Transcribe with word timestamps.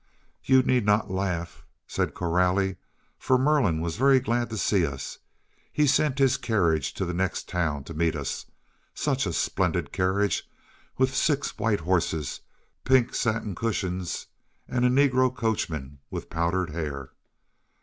"You 0.43 0.63
need 0.63 0.83
not 0.83 1.11
laugh," 1.11 1.63
said 1.85 2.15
Coralie, 2.15 2.77
"for 3.19 3.37
Merlin 3.37 3.81
was 3.81 3.97
very 3.97 4.19
glad 4.19 4.49
to 4.49 4.57
see 4.57 4.83
us. 4.83 5.19
He 5.71 5.85
sent 5.85 6.17
his 6.17 6.37
carriage 6.37 6.95
to 6.95 7.05
the 7.05 7.13
next 7.13 7.47
town 7.47 7.83
to 7.83 7.93
meet 7.93 8.15
us. 8.15 8.47
Such 8.95 9.27
a 9.27 9.31
splendid 9.31 9.91
carriage, 9.93 10.49
with 10.97 11.13
six 11.15 11.55
white 11.59 11.81
horses, 11.81 12.41
pink 12.83 13.13
satin 13.13 13.53
cushions, 13.53 14.25
and 14.67 14.85
a 14.85 14.89
negro 14.89 15.31
coachman 15.31 15.99
with 16.09 16.31
powdered 16.31 16.71
hair. 16.71 17.11